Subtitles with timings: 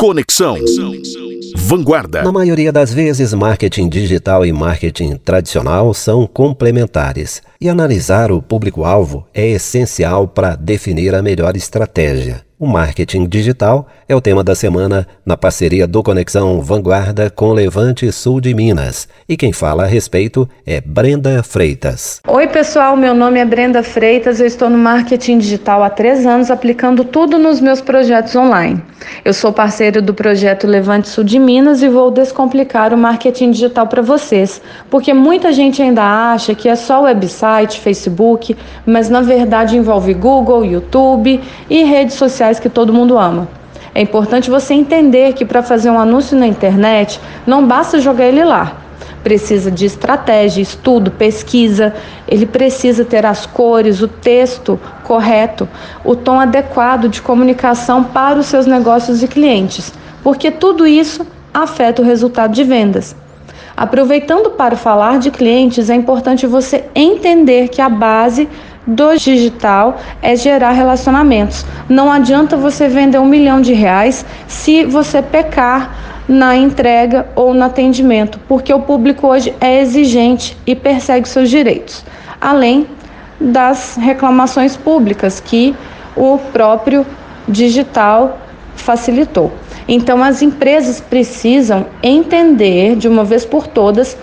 [0.00, 0.56] Conexão.
[1.56, 2.22] Vanguarda.
[2.22, 9.26] Na maioria das vezes, marketing digital e marketing tradicional são complementares, e analisar o público-alvo
[9.34, 12.40] é essencial para definir a melhor estratégia.
[12.62, 18.12] O marketing digital é o tema da semana na parceria do Conexão Vanguarda com Levante
[18.12, 19.08] Sul de Minas.
[19.26, 22.20] E quem fala a respeito é Brenda Freitas.
[22.28, 24.40] Oi, pessoal, meu nome é Brenda Freitas.
[24.40, 28.82] Eu estou no marketing digital há três anos, aplicando tudo nos meus projetos online.
[29.24, 33.86] Eu sou parceiro do projeto Levante Sul de Minas e vou descomplicar o marketing digital
[33.86, 36.02] para vocês, porque muita gente ainda
[36.34, 38.54] acha que é só website, Facebook,
[38.84, 41.40] mas na verdade envolve Google, YouTube
[41.70, 43.46] e redes sociais que todo mundo ama.
[43.94, 48.44] É importante você entender que para fazer um anúncio na internet não basta jogar ele
[48.44, 48.76] lá.
[49.22, 51.94] Precisa de estratégia, estudo, pesquisa.
[52.26, 55.68] Ele precisa ter as cores, o texto correto,
[56.04, 62.00] o tom adequado de comunicação para os seus negócios e clientes, porque tudo isso afeta
[62.00, 63.14] o resultado de vendas.
[63.76, 68.48] Aproveitando para falar de clientes, é importante você entender que a base
[68.86, 71.64] do digital é gerar relacionamentos.
[71.88, 75.96] Não adianta você vender um milhão de reais se você pecar
[76.28, 82.04] na entrega ou no atendimento, porque o público hoje é exigente e persegue seus direitos,
[82.40, 82.86] além
[83.40, 85.74] das reclamações públicas que
[86.16, 87.04] o próprio
[87.48, 88.38] digital
[88.76, 89.52] facilitou.
[89.88, 94.16] Então, as empresas precisam entender de uma vez por todas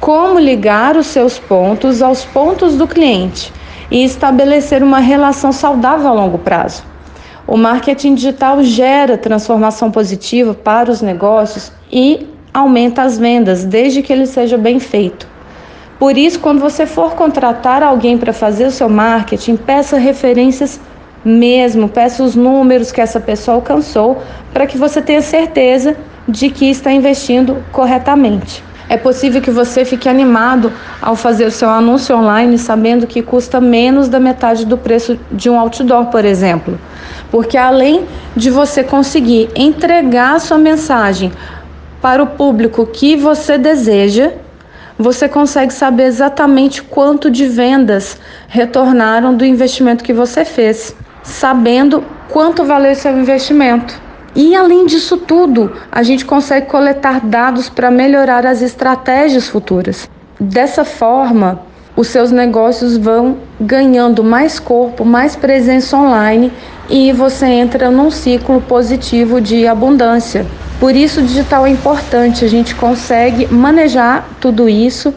[0.00, 3.52] como ligar os seus pontos aos pontos do cliente
[3.90, 6.84] e estabelecer uma relação saudável a longo prazo.
[7.46, 14.12] O marketing digital gera transformação positiva para os negócios e aumenta as vendas, desde que
[14.12, 15.26] ele seja bem feito.
[15.98, 20.80] Por isso, quando você for contratar alguém para fazer o seu marketing, peça referências
[21.24, 26.70] mesmo, peça os números que essa pessoa alcançou, para que você tenha certeza de que
[26.70, 28.64] está investindo corretamente.
[28.90, 33.60] É possível que você fique animado ao fazer o seu anúncio online sabendo que custa
[33.60, 36.76] menos da metade do preço de um outdoor, por exemplo.
[37.30, 38.04] Porque além
[38.34, 41.30] de você conseguir entregar a sua mensagem
[42.02, 44.32] para o público que você deseja,
[44.98, 52.64] você consegue saber exatamente quanto de vendas retornaram do investimento que você fez, sabendo quanto
[52.64, 54.09] valeu seu investimento.
[54.34, 60.08] E além disso tudo, a gente consegue coletar dados para melhorar as estratégias futuras.
[60.38, 61.60] Dessa forma,
[61.96, 66.52] os seus negócios vão ganhando mais corpo, mais presença online
[66.88, 70.46] e você entra num ciclo positivo de abundância.
[70.78, 75.12] Por isso, o digital é importante, a gente consegue manejar tudo isso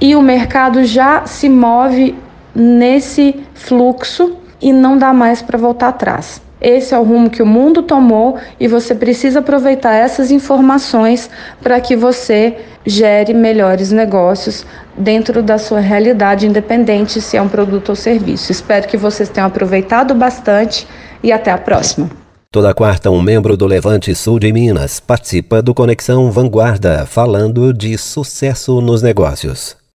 [0.00, 2.14] e o mercado já se move
[2.54, 6.40] nesse fluxo e não dá mais para voltar atrás.
[6.60, 11.28] Esse é o rumo que o mundo tomou e você precisa aproveitar essas informações
[11.62, 14.64] para que você gere melhores negócios
[14.96, 18.50] dentro da sua realidade, independente se é um produto ou serviço.
[18.50, 20.88] Espero que vocês tenham aproveitado bastante
[21.22, 22.08] e até a próxima.
[22.50, 27.98] Toda quarta, um membro do Levante Sul de Minas participa do Conexão Vanguarda, falando de
[27.98, 29.75] sucesso nos negócios.